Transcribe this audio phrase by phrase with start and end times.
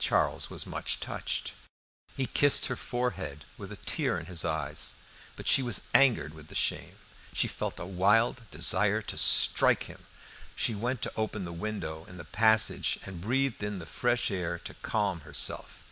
[0.00, 1.52] Charles was much touched.
[2.16, 4.94] He kissed her forehead with a tear in his eyes.
[5.36, 6.96] But she was angered with shame;
[7.32, 10.06] she felt a wild desire to strike him;
[10.56, 14.58] she went to open the window in the passage and breathed in the fresh air
[14.58, 15.84] to calm herself.